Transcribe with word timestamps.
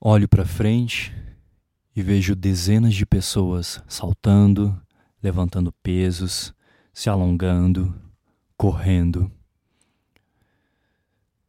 Olho 0.00 0.28
para 0.28 0.44
frente 0.44 1.14
e 1.94 2.02
vejo 2.02 2.36
dezenas 2.36 2.94
de 2.94 3.06
pessoas 3.06 3.82
saltando, 3.88 4.78
levantando 5.22 5.72
pesos, 5.82 6.54
se 6.92 7.08
alongando, 7.08 7.94
correndo. 8.56 9.32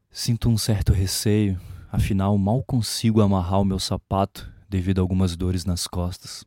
Sinto 0.09 0.49
um 0.49 0.57
certo 0.57 0.93
receio, 0.93 1.59
afinal 1.91 2.37
mal 2.37 2.63
consigo 2.63 3.21
amarrar 3.21 3.59
o 3.59 3.65
meu 3.65 3.79
sapato 3.79 4.49
devido 4.69 4.99
a 4.99 5.01
algumas 5.01 5.35
dores 5.35 5.65
nas 5.65 5.85
costas. 5.85 6.45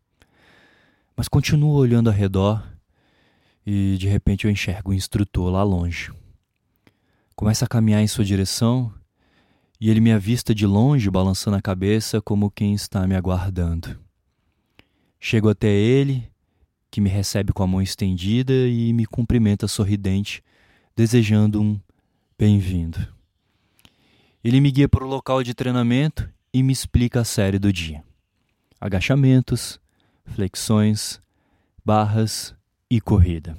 Mas 1.14 1.28
continuo 1.28 1.72
olhando 1.72 2.08
ao 2.08 2.16
redor 2.16 2.66
e 3.64 3.98
de 3.98 4.08
repente 4.08 4.46
eu 4.46 4.50
enxergo 4.50 4.90
o 4.90 4.94
instrutor 4.94 5.50
lá 5.50 5.62
longe. 5.62 6.10
Começa 7.36 7.66
a 7.66 7.68
caminhar 7.68 8.02
em 8.02 8.08
sua 8.08 8.24
direção 8.24 8.92
e 9.80 9.88
ele 9.88 10.00
me 10.00 10.12
avista 10.12 10.54
de 10.54 10.66
longe, 10.66 11.10
balançando 11.10 11.56
a 11.56 11.62
cabeça 11.62 12.20
como 12.20 12.50
quem 12.50 12.74
está 12.74 13.06
me 13.06 13.16
aguardando. 13.16 13.98
Chego 15.18 15.48
até 15.48 15.68
ele, 15.68 16.30
que 16.90 17.00
me 17.00 17.08
recebe 17.08 17.52
com 17.52 17.62
a 17.62 17.66
mão 17.66 17.80
estendida 17.80 18.52
e 18.52 18.92
me 18.92 19.06
cumprimenta 19.06 19.66
sorridente, 19.66 20.42
desejando 20.94 21.62
um 21.62 21.80
bem-vindo. 22.38 23.06
Ele 24.44 24.60
me 24.60 24.70
guia 24.70 24.88
para 24.88 25.04
o 25.04 25.08
local 25.08 25.42
de 25.42 25.54
treinamento 25.54 26.28
e 26.52 26.62
me 26.62 26.72
explica 26.72 27.20
a 27.20 27.24
série 27.24 27.58
do 27.58 27.72
dia: 27.72 28.02
agachamentos, 28.80 29.80
flexões, 30.24 31.20
barras 31.84 32.54
e 32.90 33.00
corrida. 33.00 33.56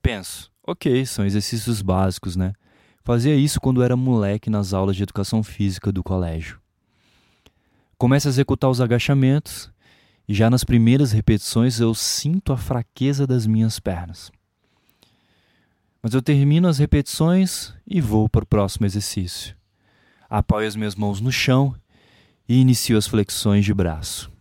Penso, 0.00 0.50
ok, 0.62 1.04
são 1.04 1.24
exercícios 1.26 1.82
básicos, 1.82 2.36
né? 2.36 2.52
Fazia 3.06 3.36
isso 3.36 3.60
quando 3.60 3.84
era 3.84 3.96
moleque 3.96 4.50
nas 4.50 4.74
aulas 4.74 4.96
de 4.96 5.04
educação 5.04 5.40
física 5.40 5.92
do 5.92 6.02
colégio. 6.02 6.58
Começo 7.96 8.26
a 8.26 8.30
executar 8.30 8.68
os 8.68 8.80
agachamentos 8.80 9.70
e 10.26 10.34
já 10.34 10.50
nas 10.50 10.64
primeiras 10.64 11.12
repetições 11.12 11.78
eu 11.78 11.94
sinto 11.94 12.52
a 12.52 12.56
fraqueza 12.56 13.24
das 13.24 13.46
minhas 13.46 13.78
pernas. 13.78 14.32
Mas 16.02 16.14
eu 16.14 16.20
termino 16.20 16.66
as 16.66 16.78
repetições 16.78 17.72
e 17.86 18.00
vou 18.00 18.28
para 18.28 18.42
o 18.42 18.46
próximo 18.46 18.86
exercício. 18.86 19.54
Apoio 20.28 20.66
as 20.66 20.74
minhas 20.74 20.96
mãos 20.96 21.20
no 21.20 21.30
chão 21.30 21.76
e 22.48 22.58
inicio 22.58 22.98
as 22.98 23.06
flexões 23.06 23.64
de 23.64 23.72
braço. 23.72 24.32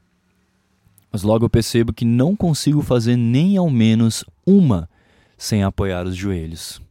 Mas 1.11 1.21
logo 1.21 1.45
eu 1.45 1.49
percebo 1.51 1.93
que 1.93 2.03
não 2.03 2.35
consigo 2.35 2.81
fazer 2.81 3.15
nem 3.15 3.57
ao 3.57 3.69
menos 3.69 4.25
uma 4.43 4.89
sem 5.37 5.61
apoiar 5.61 6.07
os 6.07 6.15
joelhos. 6.15 6.81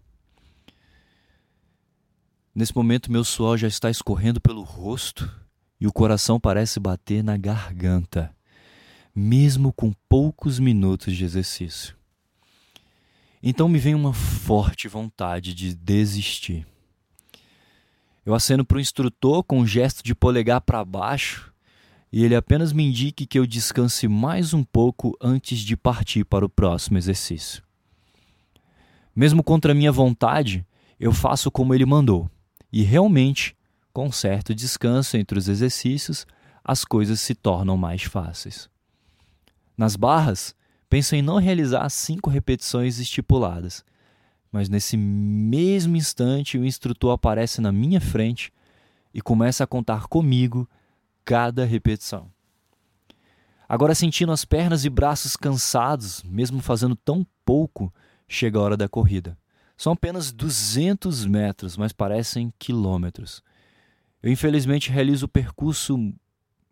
Nesse 2.54 2.72
momento, 2.76 3.10
meu 3.10 3.24
suor 3.24 3.58
já 3.58 3.66
está 3.66 3.90
escorrendo 3.90 4.40
pelo 4.40 4.62
rosto 4.62 5.28
e 5.80 5.88
o 5.88 5.92
coração 5.92 6.38
parece 6.38 6.78
bater 6.78 7.24
na 7.24 7.36
garganta, 7.36 8.32
mesmo 9.12 9.72
com 9.72 9.92
poucos 10.08 10.60
minutos 10.60 11.16
de 11.16 11.24
exercício. 11.24 11.96
Então 13.42 13.68
me 13.68 13.80
vem 13.80 13.96
uma 13.96 14.14
forte 14.14 14.86
vontade 14.86 15.52
de 15.52 15.74
desistir. 15.74 16.64
Eu 18.24 18.36
aceno 18.36 18.64
para 18.64 18.76
o 18.76 18.80
instrutor 18.80 19.42
com 19.42 19.58
um 19.58 19.66
gesto 19.66 20.04
de 20.04 20.14
polegar 20.14 20.60
para 20.60 20.84
baixo 20.84 21.52
e 22.12 22.24
ele 22.24 22.36
apenas 22.36 22.72
me 22.72 22.84
indique 22.84 23.26
que 23.26 23.36
eu 23.36 23.46
descanse 23.46 24.06
mais 24.06 24.54
um 24.54 24.62
pouco 24.62 25.16
antes 25.20 25.58
de 25.58 25.76
partir 25.76 26.24
para 26.24 26.46
o 26.46 26.48
próximo 26.48 26.98
exercício. 26.98 27.64
Mesmo 29.14 29.42
contra 29.42 29.74
minha 29.74 29.90
vontade, 29.90 30.64
eu 31.00 31.12
faço 31.12 31.50
como 31.50 31.74
ele 31.74 31.84
mandou 31.84 32.30
e 32.76 32.82
realmente, 32.82 33.56
com 33.92 34.10
certo 34.10 34.52
descanso 34.52 35.16
entre 35.16 35.38
os 35.38 35.48
exercícios, 35.48 36.26
as 36.64 36.84
coisas 36.84 37.20
se 37.20 37.32
tornam 37.32 37.76
mais 37.76 38.02
fáceis. 38.02 38.68
Nas 39.78 39.94
barras, 39.94 40.56
penso 40.90 41.14
em 41.14 41.22
não 41.22 41.36
realizar 41.36 41.84
as 41.84 41.92
cinco 41.92 42.28
repetições 42.28 42.98
estipuladas, 42.98 43.84
mas 44.50 44.68
nesse 44.68 44.96
mesmo 44.96 45.94
instante 45.96 46.58
o 46.58 46.64
instrutor 46.64 47.12
aparece 47.12 47.60
na 47.60 47.70
minha 47.70 48.00
frente 48.00 48.52
e 49.14 49.20
começa 49.22 49.62
a 49.62 49.68
contar 49.68 50.08
comigo 50.08 50.68
cada 51.24 51.64
repetição. 51.64 52.28
Agora, 53.68 53.94
sentindo 53.94 54.32
as 54.32 54.44
pernas 54.44 54.84
e 54.84 54.90
braços 54.90 55.36
cansados, 55.36 56.24
mesmo 56.24 56.60
fazendo 56.60 56.96
tão 56.96 57.24
pouco, 57.44 57.94
chega 58.26 58.58
a 58.58 58.62
hora 58.62 58.76
da 58.76 58.88
corrida. 58.88 59.38
São 59.76 59.92
apenas 59.92 60.32
200 60.32 61.26
metros, 61.26 61.76
mas 61.76 61.92
parecem 61.92 62.52
quilômetros. 62.58 63.42
Eu, 64.22 64.30
infelizmente, 64.30 64.90
realizo 64.90 65.26
o 65.26 65.28
percurso, 65.28 66.14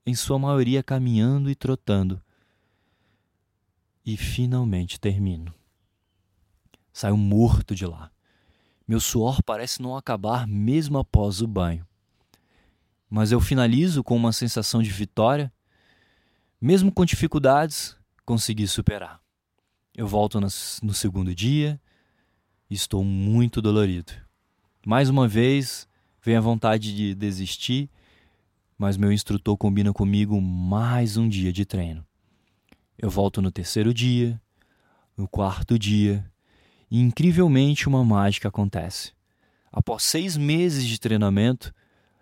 em 0.06 0.14
sua 0.14 0.38
maioria, 0.38 0.82
caminhando 0.82 1.50
e 1.50 1.54
trotando. 1.54 2.22
E 4.04 4.16
finalmente 4.16 5.00
termino. 5.00 5.54
Saio 6.92 7.16
morto 7.16 7.74
de 7.74 7.86
lá. 7.86 8.10
Meu 8.86 9.00
suor 9.00 9.42
parece 9.42 9.80
não 9.80 9.96
acabar 9.96 10.46
mesmo 10.46 10.98
após 10.98 11.40
o 11.40 11.46
banho. 11.46 11.86
Mas 13.08 13.32
eu 13.32 13.40
finalizo 13.40 14.02
com 14.02 14.16
uma 14.16 14.32
sensação 14.32 14.82
de 14.82 14.90
vitória. 14.90 15.52
Mesmo 16.60 16.92
com 16.92 17.04
dificuldades, 17.04 17.96
consegui 18.24 18.66
superar. 18.66 19.20
Eu 19.94 20.06
volto 20.06 20.40
no 20.40 20.94
segundo 20.94 21.34
dia 21.34 21.80
Estou 22.72 23.04
muito 23.04 23.60
dolorido. 23.60 24.14
Mais 24.86 25.10
uma 25.10 25.28
vez, 25.28 25.86
vem 26.22 26.36
a 26.36 26.40
vontade 26.40 26.96
de 26.96 27.14
desistir, 27.14 27.90
mas 28.78 28.96
meu 28.96 29.12
instrutor 29.12 29.58
combina 29.58 29.92
comigo 29.92 30.40
mais 30.40 31.18
um 31.18 31.28
dia 31.28 31.52
de 31.52 31.66
treino. 31.66 32.02
Eu 32.96 33.10
volto 33.10 33.42
no 33.42 33.50
terceiro 33.50 33.92
dia, 33.92 34.40
no 35.14 35.28
quarto 35.28 35.78
dia, 35.78 36.24
e 36.90 36.98
incrivelmente 36.98 37.86
uma 37.86 38.02
mágica 38.02 38.48
acontece. 38.48 39.12
Após 39.70 40.02
seis 40.04 40.38
meses 40.38 40.86
de 40.86 40.98
treinamento, 40.98 41.74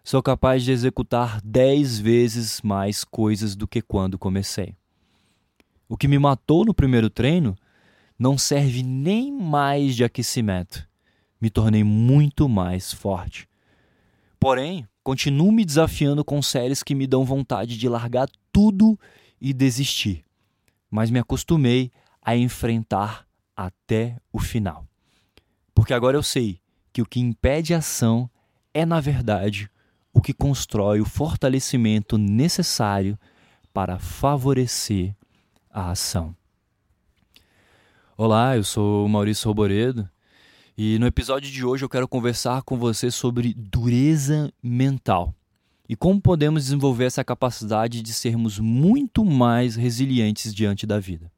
sou 0.02 0.20
capaz 0.20 0.64
de 0.64 0.72
executar 0.72 1.40
dez 1.44 1.96
vezes 1.96 2.60
mais 2.60 3.04
coisas 3.04 3.54
do 3.54 3.68
que 3.68 3.80
quando 3.80 4.18
comecei. 4.18 4.74
O 5.88 5.96
que 5.96 6.08
me 6.08 6.18
matou 6.18 6.64
no 6.64 6.74
primeiro 6.74 7.08
treino 7.08 7.56
não 8.20 8.36
serve 8.36 8.82
nem 8.82 9.32
mais 9.32 9.96
de 9.96 10.04
aquecimento. 10.04 10.86
Me 11.40 11.48
tornei 11.48 11.82
muito 11.82 12.50
mais 12.50 12.92
forte. 12.92 13.48
Porém, 14.38 14.86
continuo 15.02 15.50
me 15.50 15.64
desafiando 15.64 16.22
com 16.22 16.42
séries 16.42 16.82
que 16.82 16.94
me 16.94 17.06
dão 17.06 17.24
vontade 17.24 17.78
de 17.78 17.88
largar 17.88 18.28
tudo 18.52 19.00
e 19.40 19.54
desistir. 19.54 20.22
Mas 20.90 21.10
me 21.10 21.18
acostumei 21.18 21.90
a 22.20 22.36
enfrentar 22.36 23.26
até 23.56 24.18
o 24.30 24.38
final. 24.38 24.86
Porque 25.74 25.94
agora 25.94 26.14
eu 26.14 26.22
sei 26.22 26.60
que 26.92 27.00
o 27.00 27.06
que 27.06 27.20
impede 27.20 27.72
a 27.72 27.78
ação 27.78 28.28
é, 28.74 28.84
na 28.84 29.00
verdade, 29.00 29.70
o 30.12 30.20
que 30.20 30.34
constrói 30.34 31.00
o 31.00 31.06
fortalecimento 31.06 32.18
necessário 32.18 33.18
para 33.72 33.98
favorecer 33.98 35.16
a 35.70 35.90
ação. 35.90 36.36
Olá, 38.22 38.54
eu 38.54 38.62
sou 38.62 39.08
Maurício 39.08 39.48
Roboredo 39.48 40.06
e 40.76 40.98
no 40.98 41.06
episódio 41.06 41.50
de 41.50 41.64
hoje 41.64 41.86
eu 41.86 41.88
quero 41.88 42.06
conversar 42.06 42.60
com 42.60 42.76
você 42.76 43.10
sobre 43.10 43.54
dureza 43.54 44.52
mental 44.62 45.34
e 45.88 45.96
como 45.96 46.20
podemos 46.20 46.64
desenvolver 46.64 47.06
essa 47.06 47.24
capacidade 47.24 48.02
de 48.02 48.12
sermos 48.12 48.58
muito 48.58 49.24
mais 49.24 49.74
resilientes 49.74 50.54
diante 50.54 50.86
da 50.86 51.00
vida. 51.00 51.32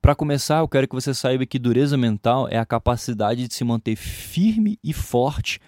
Para 0.00 0.14
começar, 0.14 0.60
eu 0.60 0.68
quero 0.68 0.88
que 0.88 0.94
você 0.94 1.12
saiba 1.12 1.44
que 1.44 1.58
dureza 1.58 1.98
mental 1.98 2.48
é 2.48 2.56
a 2.56 2.64
capacidade 2.64 3.46
de 3.46 3.52
se 3.52 3.62
manter 3.62 3.94
firme 3.94 4.78
e 4.82 4.94
forte 4.94 5.60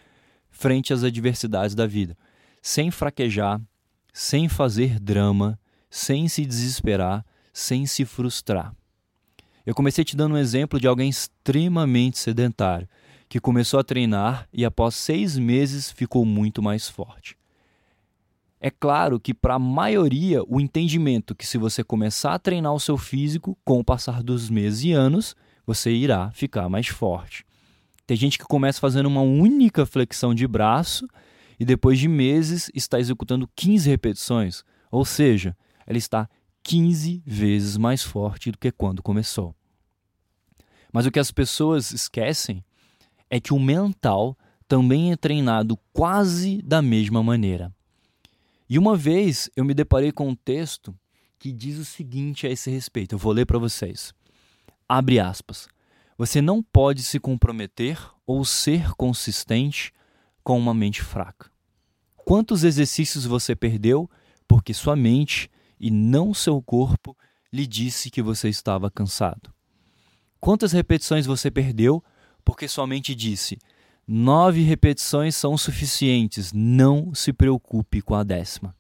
frente 0.48 0.94
às 0.94 1.04
adversidades 1.04 1.74
da 1.74 1.86
vida, 1.86 2.16
sem 2.62 2.90
fraquejar, 2.90 3.60
sem 4.14 4.48
fazer 4.48 4.98
drama, 4.98 5.60
sem 5.90 6.26
se 6.26 6.46
desesperar, 6.46 7.22
sem 7.52 7.84
se 7.84 8.06
frustrar. 8.06 8.74
Eu 9.66 9.74
comecei 9.74 10.04
te 10.04 10.16
dando 10.16 10.36
um 10.36 10.38
exemplo 10.38 10.78
de 10.78 10.86
alguém 10.86 11.10
extremamente 11.10 12.18
sedentário, 12.18 12.88
que 13.28 13.40
começou 13.40 13.80
a 13.80 13.84
treinar 13.84 14.48
e 14.52 14.64
após 14.64 14.94
seis 14.94 15.36
meses 15.36 15.90
ficou 15.90 16.24
muito 16.24 16.62
mais 16.62 16.88
forte. 16.88 17.36
É 18.60 18.70
claro 18.70 19.18
que 19.18 19.34
para 19.34 19.54
a 19.54 19.58
maioria 19.58 20.40
o 20.46 20.60
entendimento 20.60 21.34
que 21.34 21.44
se 21.44 21.58
você 21.58 21.82
começar 21.82 22.34
a 22.34 22.38
treinar 22.38 22.72
o 22.72 22.80
seu 22.80 22.96
físico, 22.96 23.58
com 23.64 23.80
o 23.80 23.84
passar 23.84 24.22
dos 24.22 24.48
meses 24.48 24.84
e 24.84 24.92
anos, 24.92 25.34
você 25.66 25.90
irá 25.90 26.30
ficar 26.30 26.68
mais 26.68 26.86
forte. 26.86 27.44
Tem 28.06 28.16
gente 28.16 28.38
que 28.38 28.44
começa 28.44 28.80
fazendo 28.80 29.06
uma 29.06 29.20
única 29.20 29.84
flexão 29.84 30.32
de 30.32 30.46
braço 30.46 31.08
e 31.58 31.64
depois 31.64 31.98
de 31.98 32.06
meses 32.06 32.70
está 32.72 33.00
executando 33.00 33.50
15 33.56 33.90
repetições, 33.90 34.62
ou 34.92 35.04
seja, 35.04 35.56
ela 35.84 35.98
está 35.98 36.28
15 36.66 37.22
vezes 37.24 37.76
mais 37.76 38.02
forte 38.02 38.50
do 38.50 38.58
que 38.58 38.72
quando 38.72 39.00
começou. 39.00 39.54
Mas 40.92 41.06
o 41.06 41.12
que 41.12 41.20
as 41.20 41.30
pessoas 41.30 41.92
esquecem 41.92 42.64
é 43.30 43.38
que 43.38 43.54
o 43.54 43.60
mental 43.60 44.36
também 44.66 45.12
é 45.12 45.16
treinado 45.16 45.78
quase 45.92 46.60
da 46.62 46.82
mesma 46.82 47.22
maneira. 47.22 47.72
E 48.68 48.80
uma 48.80 48.96
vez 48.96 49.48
eu 49.54 49.64
me 49.64 49.74
deparei 49.74 50.10
com 50.10 50.30
um 50.30 50.34
texto 50.34 50.92
que 51.38 51.52
diz 51.52 51.78
o 51.78 51.84
seguinte 51.84 52.48
a 52.48 52.50
esse 52.50 52.68
respeito. 52.68 53.14
Eu 53.14 53.18
vou 53.18 53.32
ler 53.32 53.46
para 53.46 53.60
vocês. 53.60 54.12
Abre 54.88 55.20
aspas. 55.20 55.68
Você 56.18 56.42
não 56.42 56.60
pode 56.60 57.04
se 57.04 57.20
comprometer 57.20 57.96
ou 58.26 58.44
ser 58.44 58.90
consistente 58.94 59.92
com 60.42 60.58
uma 60.58 60.74
mente 60.74 61.00
fraca. 61.00 61.48
Quantos 62.16 62.64
exercícios 62.64 63.24
você 63.24 63.54
perdeu 63.54 64.10
porque 64.48 64.74
sua 64.74 64.96
mente 64.96 65.48
e 65.78 65.90
não 65.90 66.32
seu 66.34 66.60
corpo 66.62 67.16
lhe 67.52 67.66
disse 67.66 68.10
que 68.10 68.22
você 68.22 68.48
estava 68.48 68.90
cansado? 68.90 69.52
Quantas 70.40 70.72
repetições 70.72 71.26
você 71.26 71.50
perdeu 71.50 72.02
porque 72.44 72.68
sua 72.68 72.86
mente 72.86 73.14
disse: 73.14 73.58
nove 74.06 74.62
repetições 74.62 75.34
são 75.34 75.56
suficientes, 75.58 76.52
não 76.52 77.14
se 77.14 77.32
preocupe 77.32 78.00
com 78.00 78.14
a 78.14 78.22
décima? 78.22 78.74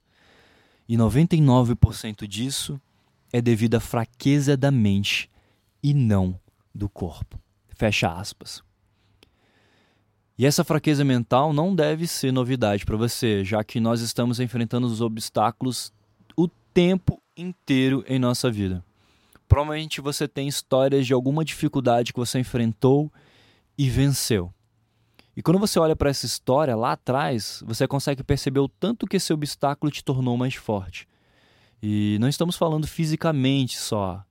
E 0.88 0.96
99% 0.96 2.26
disso 2.26 2.80
é 3.32 3.40
devido 3.40 3.74
à 3.74 3.80
fraqueza 3.80 4.56
da 4.56 4.70
mente 4.70 5.28
e 5.82 5.92
não 5.92 6.38
do 6.74 6.88
corpo. 6.88 7.40
Fecha 7.68 8.12
aspas. 8.12 8.62
E 10.38 10.44
essa 10.44 10.62
fraqueza 10.62 11.04
mental 11.04 11.52
não 11.52 11.74
deve 11.74 12.06
ser 12.06 12.30
novidade 12.30 12.84
para 12.84 12.96
você, 12.96 13.42
já 13.42 13.64
que 13.64 13.80
nós 13.80 14.00
estamos 14.00 14.38
enfrentando 14.38 14.86
os 14.86 15.00
obstáculos 15.00 15.92
tempo 16.76 17.22
inteiro 17.34 18.04
em 18.06 18.18
nossa 18.18 18.50
vida. 18.50 18.84
Provavelmente 19.48 20.02
você 20.02 20.28
tem 20.28 20.46
histórias 20.46 21.06
de 21.06 21.14
alguma 21.14 21.42
dificuldade 21.42 22.12
que 22.12 22.18
você 22.18 22.38
enfrentou 22.38 23.10
e 23.78 23.88
venceu. 23.88 24.52
E 25.34 25.40
quando 25.40 25.58
você 25.58 25.78
olha 25.78 25.96
para 25.96 26.10
essa 26.10 26.26
história 26.26 26.76
lá 26.76 26.92
atrás, 26.92 27.64
você 27.66 27.88
consegue 27.88 28.22
perceber 28.22 28.60
o 28.60 28.68
tanto 28.68 29.06
que 29.06 29.16
esse 29.16 29.32
obstáculo 29.32 29.90
te 29.90 30.04
tornou 30.04 30.36
mais 30.36 30.54
forte. 30.54 31.08
E 31.82 32.18
não 32.20 32.28
estamos 32.28 32.56
falando 32.56 32.86
fisicamente 32.86 33.78
só, 33.78 34.22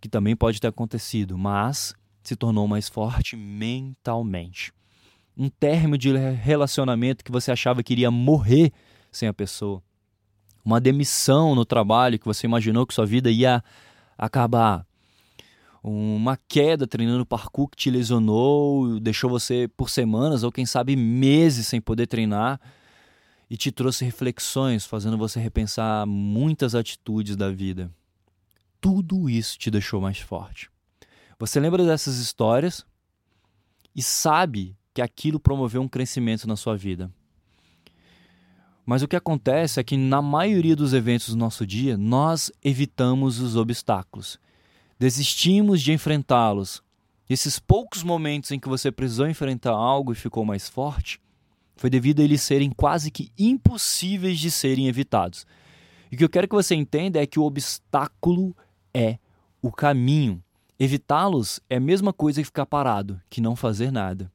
que 0.00 0.08
também 0.08 0.36
pode 0.36 0.60
ter 0.60 0.68
acontecido, 0.68 1.36
mas 1.36 1.92
se 2.22 2.36
tornou 2.36 2.68
mais 2.68 2.88
forte 2.88 3.34
mentalmente 3.34 4.72
um 5.36 5.48
término 5.48 5.96
de 5.98 6.14
relacionamento 6.16 7.24
que 7.24 7.32
você 7.32 7.50
achava 7.50 7.82
que 7.82 7.94
iria 7.94 8.10
morrer 8.10 8.72
sem 9.10 9.28
a 9.28 9.32
pessoa, 9.32 9.82
uma 10.70 10.80
demissão 10.80 11.54
no 11.54 11.64
trabalho 11.64 12.18
que 12.18 12.24
você 12.24 12.46
imaginou 12.46 12.86
que 12.86 12.94
sua 12.94 13.04
vida 13.04 13.30
ia 13.30 13.62
acabar, 14.16 14.86
uma 15.82 16.36
queda 16.36 16.86
treinando 16.86 17.26
parkour 17.26 17.68
que 17.68 17.76
te 17.76 17.90
lesionou, 17.90 19.00
deixou 19.00 19.28
você 19.28 19.68
por 19.76 19.90
semanas 19.90 20.42
ou 20.42 20.52
quem 20.52 20.66
sabe 20.66 20.94
meses 20.94 21.66
sem 21.66 21.80
poder 21.80 22.06
treinar 22.06 22.60
e 23.48 23.56
te 23.56 23.72
trouxe 23.72 24.04
reflexões, 24.04 24.86
fazendo 24.86 25.18
você 25.18 25.40
repensar 25.40 26.06
muitas 26.06 26.74
atitudes 26.74 27.34
da 27.34 27.50
vida. 27.50 27.90
Tudo 28.80 29.28
isso 29.28 29.58
te 29.58 29.70
deixou 29.70 30.00
mais 30.00 30.18
forte. 30.18 30.70
Você 31.38 31.58
lembra 31.58 31.84
dessas 31.84 32.18
histórias 32.18 32.86
e 33.96 34.02
sabe 34.02 34.76
que 34.94 35.02
aquilo 35.02 35.40
promoveu 35.40 35.82
um 35.82 35.88
crescimento 35.88 36.46
na 36.46 36.56
sua 36.56 36.76
vida. 36.76 37.10
Mas 38.84 39.02
o 39.02 39.08
que 39.08 39.16
acontece 39.16 39.78
é 39.78 39.84
que 39.84 39.96
na 39.96 40.20
maioria 40.20 40.74
dos 40.74 40.92
eventos 40.92 41.28
do 41.28 41.36
nosso 41.36 41.66
dia, 41.66 41.96
nós 41.96 42.50
evitamos 42.62 43.40
os 43.40 43.56
obstáculos. 43.56 44.38
Desistimos 44.98 45.80
de 45.80 45.92
enfrentá-los. 45.92 46.82
Esses 47.28 47.58
poucos 47.58 48.02
momentos 48.02 48.50
em 48.50 48.58
que 48.58 48.68
você 48.68 48.90
precisou 48.90 49.28
enfrentar 49.28 49.72
algo 49.72 50.12
e 50.12 50.16
ficou 50.16 50.44
mais 50.44 50.68
forte, 50.68 51.20
foi 51.76 51.88
devido 51.88 52.20
a 52.20 52.24
eles 52.24 52.42
serem 52.42 52.70
quase 52.70 53.10
que 53.10 53.30
impossíveis 53.38 54.38
de 54.38 54.50
serem 54.50 54.88
evitados. 54.88 55.46
E 56.10 56.14
o 56.14 56.18
que 56.18 56.24
eu 56.24 56.28
quero 56.28 56.48
que 56.48 56.54
você 56.54 56.74
entenda 56.74 57.22
é 57.22 57.26
que 57.26 57.38
o 57.38 57.44
obstáculo 57.44 58.54
é 58.92 59.18
o 59.62 59.70
caminho. 59.70 60.42
Evitá-los 60.78 61.60
é 61.70 61.76
a 61.76 61.80
mesma 61.80 62.12
coisa 62.12 62.40
que 62.40 62.46
ficar 62.46 62.66
parado, 62.66 63.20
que 63.30 63.40
não 63.40 63.54
fazer 63.54 63.92
nada. 63.92 64.30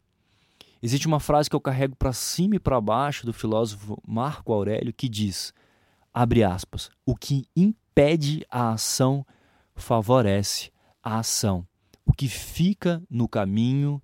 Existe 0.82 1.08
uma 1.08 1.20
frase 1.20 1.50
que 1.50 1.56
eu 1.56 1.62
carrego 1.62 1.96
para 1.96 2.14
cima 2.14 2.56
e 2.56 2.60
para 2.60 2.80
baixo 2.80 3.26
do 3.26 3.34
filósofo 3.34 4.02
Marco 4.06 4.54
Aurélio 4.54 4.94
que 4.94 5.10
diz: 5.10 5.54
abre 6.14 6.44
aspas, 6.44 6.90
o 7.06 7.16
que 7.16 7.46
impede 7.56 8.46
a 8.50 8.72
ação 8.72 9.26
favorece 9.76 10.72
a 11.04 11.20
ação. 11.20 11.68
O 12.06 12.14
que 12.14 12.28
fica 12.28 13.02
no 13.10 13.28
caminho 13.28 14.02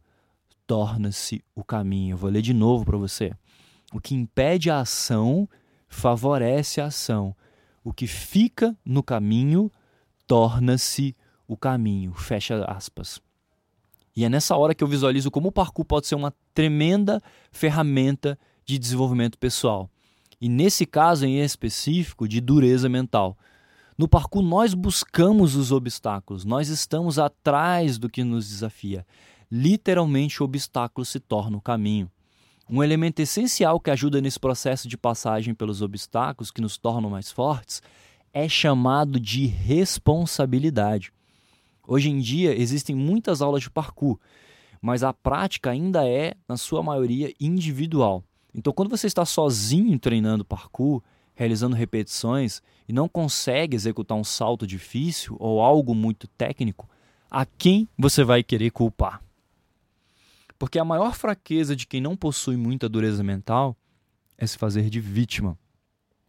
torna-se 0.66 1.44
o 1.56 1.64
caminho. 1.64 2.14
Eu 2.14 2.18
vou 2.18 2.30
ler 2.30 2.42
de 2.42 2.54
novo 2.54 2.86
para 2.86 2.98
você. 2.98 3.34
O 3.94 4.00
que 4.00 4.16
impede 4.16 4.70
a 4.70 4.80
ação 4.80 5.48
favorece 5.88 6.82
a 6.82 6.86
ação. 6.86 7.36
O 7.84 7.94
que 7.94 8.08
fica 8.08 8.76
no 8.86 9.04
caminho 9.04 9.72
torna-se 10.26 11.16
o 11.48 11.58
caminho. 11.58 12.14
Fecha 12.14 12.64
aspas. 12.66 13.22
E 14.16 14.26
é 14.26 14.30
nessa 14.30 14.56
hora 14.56 14.74
que 14.74 14.84
eu 14.84 14.88
visualizo 14.88 15.30
como 15.30 15.50
o 15.50 15.52
parkour 15.52 15.86
pode 15.86 16.08
ser 16.08 16.16
uma 16.16 16.34
tremenda 16.54 17.22
ferramenta 17.52 18.38
de 18.66 18.78
desenvolvimento 18.78 19.38
pessoal. 19.38 19.90
E 20.40 20.50
nesse 20.50 20.86
caso 20.86 21.26
em 21.26 21.40
específico, 21.40 22.28
de 22.28 22.42
dureza 22.42 22.90
mental. 22.90 23.38
No 23.98 24.08
parkour, 24.08 24.42
nós 24.42 24.74
buscamos 24.74 25.56
os 25.56 25.72
obstáculos, 25.72 26.44
nós 26.44 26.70
estamos 26.70 27.20
atrás 27.20 28.00
do 28.00 28.10
que 28.10 28.24
nos 28.24 28.50
desafia. 28.50 29.06
Literalmente, 29.52 30.42
o 30.42 30.46
obstáculo 30.46 31.06
se 31.06 31.20
torna 31.20 31.58
o 31.58 31.62
caminho. 31.62 32.10
Um 32.70 32.82
elemento 32.82 33.20
essencial 33.20 33.80
que 33.80 33.92
ajuda 33.92 34.22
nesse 34.22 34.40
processo 34.40 34.88
de 34.88 34.98
passagem 34.98 35.54
pelos 35.54 35.82
obstáculos 35.82 36.52
que 36.52 36.62
nos 36.62 36.78
tornam 36.78 37.10
mais 37.10 37.30
fortes 37.30 37.82
é 38.34 38.48
chamado 38.48 39.20
de 39.20 39.46
responsabilidade. 39.46 41.12
Hoje 41.86 42.10
em 42.10 42.20
dia 42.20 42.58
existem 42.58 42.96
muitas 42.96 43.42
aulas 43.42 43.64
de 43.64 43.70
parkour, 43.70 44.18
mas 44.82 45.04
a 45.04 45.14
prática 45.14 45.70
ainda 45.70 46.08
é, 46.08 46.34
na 46.48 46.58
sua 46.58 46.82
maioria, 46.82 47.34
individual. 47.40 48.24
Então, 48.54 48.74
quando 48.74 48.90
você 48.90 49.08
está 49.08 49.24
sozinho 49.24 49.98
treinando 50.00 50.44
parkour, 50.44 51.02
realizando 51.36 51.76
repetições 51.76 52.62
e 52.88 52.94
não 52.94 53.08
consegue 53.08 53.76
executar 53.76 54.18
um 54.18 54.24
salto 54.24 54.66
difícil 54.66 55.38
ou 55.40 55.62
algo 55.62 55.94
muito 55.94 56.28
técnico, 56.28 56.90
a 57.30 57.46
quem 57.46 57.88
você 57.98 58.24
vai 58.24 58.44
querer 58.44 58.72
culpar? 58.72 59.22
Porque 60.60 60.78
a 60.78 60.86
maior 60.86 61.16
fraqueza 61.16 61.76
de 61.76 61.88
quem 61.88 62.02
não 62.02 62.16
possui 62.16 62.58
muita 62.58 62.90
dureza 62.90 63.24
mental 63.24 63.76
é 64.38 64.46
se 64.46 64.58
fazer 64.58 64.90
de 64.90 65.00
vítima. 65.00 65.58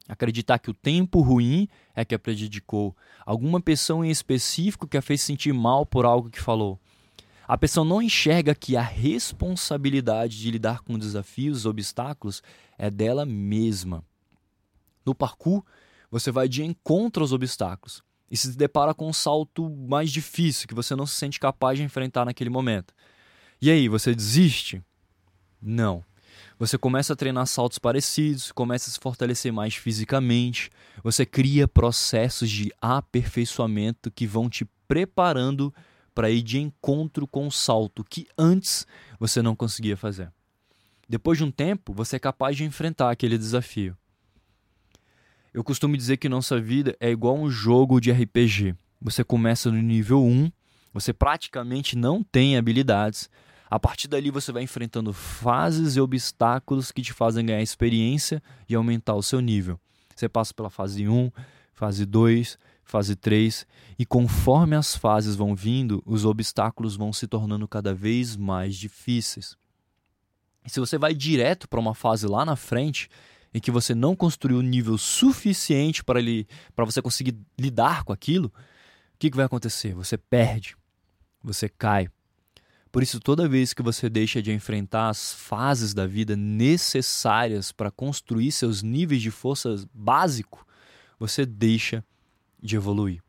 Acreditar 0.09 0.59
que 0.59 0.71
o 0.71 0.75
tempo 0.75 1.21
ruim 1.21 1.69
é 1.95 2.05
que 2.05 2.15
a 2.15 2.19
prejudicou. 2.19 2.97
Alguma 3.25 3.61
pessoa 3.61 4.07
em 4.07 4.11
específico 4.11 4.87
que 4.87 4.97
a 4.97 5.03
fez 5.03 5.21
sentir 5.21 5.53
mal 5.53 5.87
por 5.87 6.05
algo 6.05 6.31
que 6.31 6.41
falou. 6.41 6.79
A 7.53 7.59
pessoa 7.59 7.85
não 7.85 8.01
enxerga 8.01 8.55
que 8.55 8.79
a 8.79 8.81
responsabilidade 8.81 10.41
de 10.41 10.51
lidar 10.51 10.81
com 10.81 10.99
desafios, 10.99 11.67
obstáculos, 11.67 12.43
é 12.79 12.91
dela 12.91 13.27
mesma. 13.27 14.03
No 15.05 15.15
parkour, 15.15 15.63
você 16.11 16.31
vai 16.31 16.49
de 16.49 16.65
encontro 16.65 17.23
aos 17.23 17.31
obstáculos 17.31 18.03
e 18.31 18.39
se 18.39 18.57
depara 18.57 18.95
com 18.95 19.07
um 19.07 19.13
salto 19.13 19.69
mais 19.69 20.11
difícil 20.11 20.67
que 20.67 20.75
você 20.75 20.97
não 20.97 21.05
se 21.05 21.17
sente 21.17 21.39
capaz 21.39 21.77
de 21.77 21.85
enfrentar 21.85 22.25
naquele 22.25 22.49
momento. 22.49 22.95
E 23.61 23.71
aí, 23.71 23.87
você 23.87 24.15
desiste? 24.15 24.83
Não. 25.61 26.03
Você 26.59 26.79
começa 26.79 27.13
a 27.13 27.17
treinar 27.17 27.47
saltos 27.47 27.79
parecidos, 27.79 28.51
começa 28.51 28.89
a 28.89 28.93
se 28.95 28.99
fortalecer 28.99 29.53
mais 29.53 29.75
fisicamente, 29.75 30.71
você 31.05 31.27
cria 31.27 31.69
processos 31.69 32.49
de 32.49 32.73
aperfeiçoamento 32.81 34.11
que 34.11 34.27
vão 34.27 34.49
te 34.49 34.65
preparando 34.89 35.71
para 36.15 36.31
ir 36.31 36.43
de 36.43 36.59
encontro 36.59 37.27
com 37.27 37.47
o 37.47 37.53
salto 37.53 38.05
que 38.05 38.27
antes 38.37 38.87
você 39.19 39.41
não 39.43 39.57
conseguia 39.57 39.97
fazer. 39.97 40.33
Depois 41.09 41.39
de 41.39 41.45
um 41.45 41.51
tempo, 41.51 41.93
você 41.93 42.17
é 42.17 42.19
capaz 42.19 42.57
de 42.57 42.65
enfrentar 42.65 43.11
aquele 43.11 43.37
desafio. 43.37 43.97
Eu 45.53 45.63
costumo 45.63 45.97
dizer 45.97 46.17
que 46.17 46.29
nossa 46.29 46.59
vida 46.59 46.97
é 46.99 47.11
igual 47.11 47.37
um 47.37 47.51
jogo 47.51 48.01
de 48.01 48.11
RPG. 48.11 48.75
Você 49.01 49.23
começa 49.23 49.71
no 49.71 49.83
nível 49.83 50.25
1, 50.25 50.51
você 50.95 51.13
praticamente 51.13 51.97
não 51.97 52.23
tem 52.23 52.57
habilidades, 52.57 53.29
a 53.69 53.79
partir 53.79 54.09
dali 54.09 54.31
você 54.31 54.53
vai 54.53 54.63
enfrentando 54.63 55.13
fases 55.13 55.97
e 55.97 56.01
obstáculos 56.01 56.93
que 56.93 57.03
te 57.03 57.13
fazem 57.13 57.45
ganhar 57.45 57.63
experiência 57.63 58.43
e 58.69 58.75
aumentar 58.75 59.15
o 59.15 59.23
seu 59.23 59.41
nível. 59.41 59.79
Você 60.15 60.29
passa 60.29 60.55
pela 60.55 60.71
fase 60.71 61.09
1, 61.09 61.31
fase 61.75 62.07
2, 62.07 62.59
fase 62.85 63.17
3, 63.17 63.67
e 63.99 64.05
conforme 64.05 64.77
as 64.77 64.97
fases 64.97 65.35
vão 65.37 65.55
vindo, 65.55 66.03
os 66.05 66.25
obstáculos 66.25 66.97
vão 66.97 67.13
se 67.13 67.27
tornando 67.27 67.67
cada 67.69 67.95
vez 67.95 68.37
mais 68.37 68.77
difíceis. 68.77 69.57
E 70.65 70.71
se 70.71 70.79
você 70.79 70.99
vai 70.99 71.15
direto 71.15 71.69
para 71.69 71.81
uma 71.81 71.95
fase 71.95 72.27
lá 72.27 72.45
na 72.45 72.57
frente, 72.57 73.09
em 73.55 73.61
que 73.61 73.71
você 73.71 73.95
não 73.95 74.17
construiu 74.17 74.59
o 74.59 74.63
nível 74.63 74.97
suficiente 74.97 76.03
para, 76.03 76.19
ele, 76.19 76.47
para 76.75 76.85
você 76.85 77.03
conseguir 77.03 77.37
lidar 77.59 78.05
com 78.05 78.13
aquilo, 78.13 78.47
o 78.47 79.19
que, 79.19 79.31
que 79.31 79.37
vai 79.37 79.47
acontecer? 79.47 79.95
Você 79.95 80.17
perde, 80.17 80.77
você 81.43 81.69
cai, 81.69 82.09
Por 82.91 83.03
isso, 83.03 83.21
toda 83.21 83.49
vez 83.49 83.73
que 83.73 83.83
você 83.83 84.09
deixa 84.09 84.43
de 84.43 84.53
enfrentar 84.53 85.09
as 85.09 85.33
fases 85.33 85.95
da 85.95 86.07
vida 86.07 86.37
necessárias 86.37 87.73
para 87.73 87.91
construir 87.91 88.53
seus 88.53 88.83
níveis 88.83 89.23
de 89.23 89.31
força 89.31 89.83
básico, 89.95 90.67
você 91.19 91.47
deixa 91.47 92.05
de 92.63 92.77
evoluir. 92.77 93.23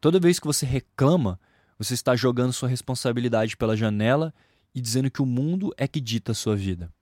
Toda 0.00 0.20
vez 0.20 0.38
que 0.38 0.46
você 0.46 0.64
reclama, 0.64 1.40
você 1.78 1.94
está 1.94 2.14
jogando 2.14 2.52
sua 2.52 2.68
responsabilidade 2.68 3.56
pela 3.56 3.76
janela 3.76 4.32
e 4.74 4.80
dizendo 4.80 5.10
que 5.10 5.22
o 5.22 5.26
mundo 5.26 5.72
é 5.76 5.88
que 5.88 6.00
dita 6.00 6.32
a 6.32 6.34
sua 6.34 6.54
vida. 6.54 6.92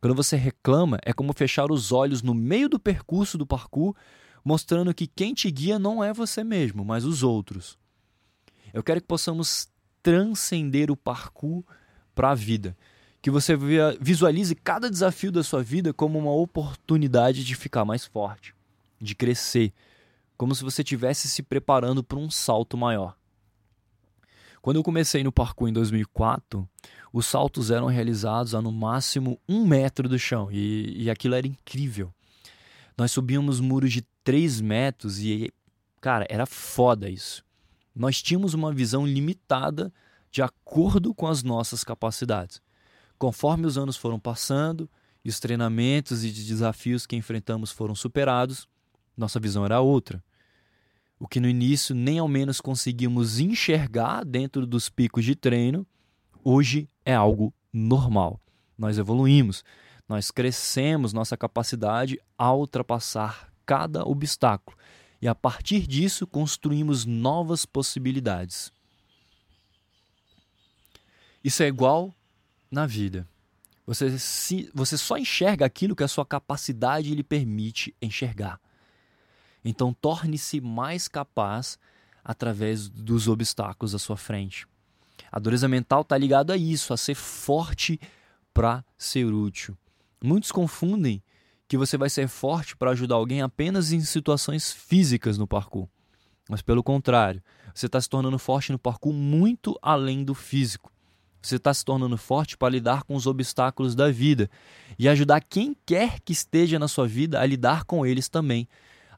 Quando 0.00 0.14
você 0.14 0.36
reclama, 0.36 0.98
é 1.02 1.12
como 1.12 1.32
fechar 1.32 1.70
os 1.70 1.92
olhos 1.92 2.22
no 2.22 2.34
meio 2.34 2.68
do 2.68 2.78
percurso 2.78 3.36
do 3.36 3.46
parkour, 3.46 3.94
mostrando 4.44 4.94
que 4.94 5.06
quem 5.06 5.34
te 5.34 5.50
guia 5.50 5.78
não 5.78 6.02
é 6.02 6.12
você 6.12 6.44
mesmo, 6.44 6.84
mas 6.84 7.04
os 7.04 7.22
outros. 7.22 7.78
Eu 8.72 8.82
quero 8.82 9.00
que 9.00 9.06
possamos 9.06 9.68
transcender 10.02 10.90
o 10.90 10.96
parkour 10.96 11.64
para 12.14 12.30
a 12.30 12.34
vida. 12.34 12.76
Que 13.20 13.30
você 13.30 13.54
visualize 14.00 14.54
cada 14.54 14.88
desafio 14.88 15.32
da 15.32 15.42
sua 15.42 15.62
vida 15.62 15.92
como 15.92 16.18
uma 16.18 16.32
oportunidade 16.32 17.42
de 17.42 17.54
ficar 17.56 17.84
mais 17.84 18.04
forte, 18.04 18.54
de 19.00 19.14
crescer, 19.14 19.72
como 20.36 20.54
se 20.54 20.62
você 20.62 20.82
estivesse 20.82 21.28
se 21.28 21.42
preparando 21.42 22.02
para 22.02 22.18
um 22.18 22.30
salto 22.30 22.76
maior. 22.76 23.16
Quando 24.60 24.76
eu 24.76 24.82
comecei 24.82 25.22
no 25.22 25.30
parkour 25.30 25.68
em 25.68 25.72
2004, 25.72 26.68
os 27.12 27.26
saltos 27.26 27.70
eram 27.70 27.86
realizados 27.86 28.54
a 28.54 28.60
no 28.60 28.72
máximo 28.72 29.40
um 29.48 29.64
metro 29.64 30.08
do 30.08 30.18
chão 30.18 30.48
e, 30.50 31.04
e 31.04 31.10
aquilo 31.10 31.36
era 31.36 31.46
incrível. 31.46 32.12
Nós 32.98 33.12
subíamos 33.12 33.60
muros 33.60 33.92
de 33.92 34.02
3 34.24 34.60
metros 34.60 35.20
e, 35.20 35.52
cara, 36.00 36.26
era 36.28 36.46
foda 36.46 37.08
isso. 37.08 37.44
Nós 37.94 38.20
tínhamos 38.20 38.54
uma 38.54 38.72
visão 38.72 39.06
limitada 39.06 39.92
de 40.32 40.42
acordo 40.42 41.14
com 41.14 41.26
as 41.26 41.42
nossas 41.42 41.84
capacidades. 41.84 42.60
Conforme 43.18 43.66
os 43.66 43.78
anos 43.78 43.96
foram 43.96 44.18
passando 44.18 44.90
e 45.24 45.28
os 45.28 45.40
treinamentos 45.40 46.24
e 46.24 46.30
desafios 46.30 47.06
que 47.06 47.16
enfrentamos 47.16 47.70
foram 47.70 47.94
superados, 47.94 48.68
nossa 49.16 49.40
visão 49.40 49.64
era 49.64 49.80
outra. 49.80 50.22
O 51.18 51.26
que 51.26 51.40
no 51.40 51.48
início 51.48 51.94
nem 51.94 52.18
ao 52.18 52.28
menos 52.28 52.60
conseguimos 52.60 53.38
enxergar 53.38 54.24
dentro 54.24 54.66
dos 54.66 54.88
picos 54.88 55.24
de 55.24 55.34
treino, 55.34 55.86
hoje 56.44 56.88
é 57.04 57.14
algo 57.14 57.54
normal. 57.72 58.40
Nós 58.76 58.98
evoluímos, 58.98 59.64
nós 60.08 60.30
crescemos 60.30 61.12
nossa 61.12 61.36
capacidade 61.36 62.20
a 62.36 62.52
ultrapassar 62.52 63.50
cada 63.64 64.04
obstáculo 64.04 64.76
e 65.20 65.26
a 65.26 65.34
partir 65.34 65.86
disso 65.86 66.26
construímos 66.26 67.04
novas 67.06 67.64
possibilidades. 67.64 68.70
Isso 71.42 71.62
é 71.62 71.66
igual 71.68 72.14
na 72.70 72.86
vida. 72.86 73.26
Você, 73.86 74.18
se, 74.18 74.70
você 74.74 74.98
só 74.98 75.16
enxerga 75.16 75.64
aquilo 75.64 75.96
que 75.96 76.02
a 76.02 76.08
sua 76.08 76.26
capacidade 76.26 77.14
lhe 77.14 77.22
permite 77.22 77.94
enxergar. 78.02 78.60
Então, 79.68 79.92
torne-se 79.92 80.60
mais 80.60 81.08
capaz 81.08 81.76
através 82.24 82.88
dos 82.88 83.26
obstáculos 83.26 83.94
à 83.96 83.98
sua 83.98 84.16
frente. 84.16 84.66
A 85.30 85.40
dureza 85.40 85.66
mental 85.66 86.02
está 86.02 86.16
ligada 86.16 86.54
a 86.54 86.56
isso, 86.56 86.92
a 86.92 86.96
ser 86.96 87.16
forte 87.16 87.98
para 88.54 88.84
ser 88.96 89.26
útil. 89.26 89.76
Muitos 90.22 90.52
confundem 90.52 91.20
que 91.66 91.76
você 91.76 91.96
vai 91.96 92.08
ser 92.08 92.28
forte 92.28 92.76
para 92.76 92.92
ajudar 92.92 93.16
alguém 93.16 93.42
apenas 93.42 93.90
em 93.90 94.00
situações 94.00 94.72
físicas 94.72 95.36
no 95.36 95.48
parkour. 95.48 95.88
Mas 96.48 96.62
pelo 96.62 96.82
contrário, 96.82 97.42
você 97.74 97.86
está 97.86 98.00
se 98.00 98.08
tornando 98.08 98.38
forte 98.38 98.70
no 98.70 98.78
parkour 98.78 99.12
muito 99.12 99.76
além 99.82 100.22
do 100.22 100.34
físico. 100.34 100.92
Você 101.42 101.56
está 101.56 101.74
se 101.74 101.84
tornando 101.84 102.16
forte 102.16 102.56
para 102.56 102.70
lidar 102.70 103.02
com 103.02 103.14
os 103.14 103.26
obstáculos 103.26 103.94
da 103.94 104.10
vida 104.10 104.48
e 104.98 105.08
ajudar 105.08 105.40
quem 105.40 105.76
quer 105.84 106.20
que 106.20 106.32
esteja 106.32 106.78
na 106.78 106.88
sua 106.88 107.06
vida 107.06 107.40
a 107.40 107.46
lidar 107.46 107.84
com 107.84 108.06
eles 108.06 108.28
também, 108.28 108.68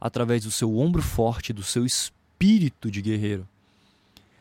através 0.01 0.45
do 0.45 0.51
seu 0.51 0.77
ombro 0.79 1.03
forte, 1.03 1.53
do 1.53 1.63
seu 1.63 1.85
espírito 1.85 2.91
de 2.91 3.03
guerreiro. 3.03 3.47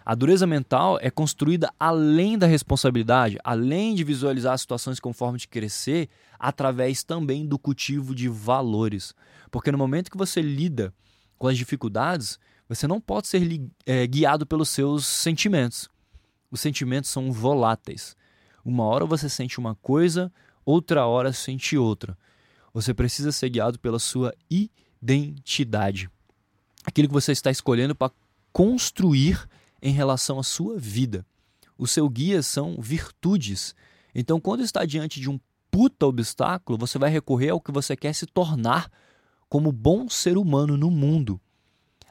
A 0.05 0.15
dureza 0.15 0.47
mental 0.47 0.97
é 1.01 1.11
construída 1.11 1.69
além 1.77 2.37
da 2.37 2.47
responsabilidade, 2.47 3.37
além 3.43 3.93
de 3.93 4.05
visualizar 4.05 4.53
as 4.53 4.61
situações 4.61 5.01
conforme 5.01 5.37
de 5.37 5.49
crescer, 5.49 6.07
através 6.39 7.03
também 7.03 7.45
do 7.45 7.59
cultivo 7.59 8.15
de 8.15 8.29
valores. 8.29 9.13
Porque 9.51 9.69
no 9.69 9.77
momento 9.77 10.09
que 10.09 10.17
você 10.17 10.41
lida 10.41 10.93
com 11.37 11.47
as 11.47 11.57
dificuldades, 11.57 12.39
você 12.69 12.87
não 12.87 13.01
pode 13.01 13.27
ser 13.27 13.41
é, 13.85 14.07
guiado 14.07 14.45
pelos 14.45 14.69
seus 14.69 15.05
sentimentos. 15.05 15.89
Os 16.49 16.61
sentimentos 16.61 17.09
são 17.09 17.29
voláteis. 17.29 18.15
Uma 18.63 18.85
hora 18.85 19.05
você 19.05 19.27
sente 19.27 19.59
uma 19.59 19.75
coisa, 19.75 20.31
outra 20.65 21.05
hora 21.05 21.33
sente 21.33 21.77
outra. 21.77 22.17
Você 22.73 22.93
precisa 22.93 23.33
ser 23.33 23.49
guiado 23.49 23.77
pela 23.77 23.99
sua 23.99 24.33
identidade 24.49 24.86
identidade. 25.01 26.09
Aquilo 26.85 27.07
que 27.07 27.13
você 27.13 27.31
está 27.31 27.51
escolhendo 27.51 27.95
para 27.95 28.11
construir 28.51 29.47
em 29.81 29.91
relação 29.91 30.39
à 30.39 30.43
sua 30.43 30.77
vida. 30.77 31.25
O 31.77 31.85
seu 31.85 32.09
guia 32.09 32.41
são 32.41 32.77
virtudes. 32.79 33.75
Então, 34.15 34.39
quando 34.39 34.63
está 34.63 34.85
diante 34.85 35.19
de 35.19 35.29
um 35.29 35.39
puta 35.69 36.05
obstáculo, 36.05 36.77
você 36.77 36.97
vai 36.97 37.09
recorrer 37.09 37.49
ao 37.49 37.61
que 37.61 37.71
você 37.71 37.95
quer 37.95 38.13
se 38.13 38.25
tornar 38.25 38.89
como 39.47 39.71
bom 39.71 40.09
ser 40.09 40.37
humano 40.37 40.75
no 40.75 40.89
mundo. 40.89 41.39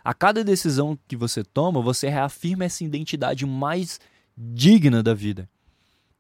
A 0.04 0.14
cada 0.14 0.44
decisão 0.44 0.96
que 1.08 1.16
você 1.16 1.42
toma, 1.42 1.82
você 1.82 2.08
reafirma 2.08 2.64
essa 2.64 2.84
identidade 2.84 3.44
mais 3.44 3.98
digna 4.36 5.02
da 5.02 5.12
vida. 5.12 5.48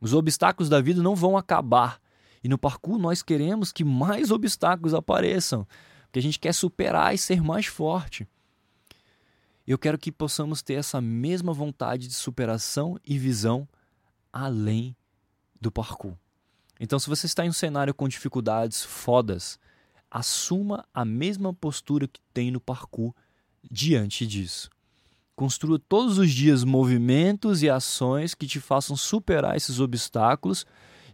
Os 0.00 0.12
obstáculos 0.12 0.68
da 0.68 0.80
vida 0.80 1.02
não 1.02 1.14
vão 1.14 1.36
acabar. 1.36 2.00
E 2.42 2.48
no 2.48 2.58
parkour 2.58 2.98
nós 2.98 3.22
queremos 3.22 3.72
que 3.72 3.84
mais 3.84 4.30
obstáculos 4.30 4.92
apareçam 4.92 5.66
que 6.12 6.18
a 6.18 6.22
gente 6.22 6.38
quer 6.38 6.52
superar 6.52 7.14
e 7.14 7.18
ser 7.18 7.42
mais 7.42 7.66
forte. 7.66 8.26
Eu 9.66 9.78
quero 9.78 9.98
que 9.98 10.12
possamos 10.12 10.62
ter 10.62 10.74
essa 10.74 11.00
mesma 11.00 11.52
vontade 11.52 12.06
de 12.06 12.14
superação 12.14 12.98
e 13.04 13.18
visão 13.18 13.68
além 14.32 14.96
do 15.60 15.72
parkour. 15.72 16.14
Então, 16.78 16.98
se 16.98 17.08
você 17.08 17.26
está 17.26 17.44
em 17.44 17.48
um 17.48 17.52
cenário 17.52 17.94
com 17.94 18.06
dificuldades 18.06 18.84
fodas, 18.84 19.58
assuma 20.10 20.86
a 20.94 21.04
mesma 21.04 21.52
postura 21.52 22.06
que 22.06 22.20
tem 22.32 22.50
no 22.50 22.60
parkour 22.60 23.14
diante 23.68 24.26
disso. 24.26 24.70
Construa 25.34 25.78
todos 25.78 26.18
os 26.18 26.30
dias 26.30 26.64
movimentos 26.64 27.62
e 27.62 27.68
ações 27.68 28.34
que 28.34 28.46
te 28.46 28.60
façam 28.60 28.96
superar 28.96 29.56
esses 29.56 29.80
obstáculos, 29.80 30.64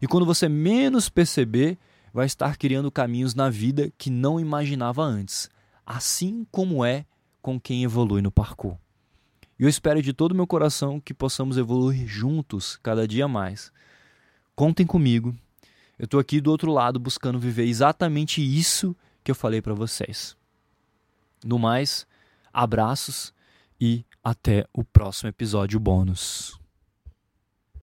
e 0.01 0.07
quando 0.07 0.27
você 0.27 0.49
menos 0.49 1.09
perceber, 1.09 1.79
vai 2.13 2.27
estar 2.27 2.57
criando 2.57 2.91
caminhos 2.91 3.35
na 3.35 3.49
vida 3.49 3.93
que 3.97 4.11
não 4.11 4.39
imaginava 4.39 5.03
antes, 5.03 5.49
assim 5.87 6.47
como 6.51 6.85
é 6.85 7.07
com 7.41 7.59
quem 7.59 7.83
evolui 7.83 8.21
no 8.21 8.31
parkour. 8.31 8.77
E 9.59 9.65
eu 9.65 9.69
espero 9.69 10.03
de 10.03 10.13
todo 10.13 10.35
meu 10.35 10.47
coração 10.47 11.01
que 11.01 11.15
possamos 11.15 11.57
evoluir 11.57 12.07
juntos 12.07 12.77
cada 12.83 13.07
dia 13.07 13.27
mais. 13.27 13.73
Contem 14.55 14.87
comigo. 14.87 15.35
Eu 15.99 16.05
estou 16.05 16.21
aqui 16.21 16.41
do 16.41 16.51
outro 16.51 16.71
lado 16.73 16.99
buscando 16.99 17.39
viver 17.39 17.67
exatamente 17.67 18.43
isso 18.43 18.97
que 19.23 19.31
eu 19.31 19.35
falei 19.35 19.63
para 19.63 19.75
vocês. 19.75 20.37
No 21.45 21.59
mais, 21.59 22.07
abraços 22.53 23.33
e 23.81 24.05
até 24.23 24.67
o 24.73 24.85
próximo 24.85 25.29
episódio 25.29 25.79
bônus. 25.81 26.62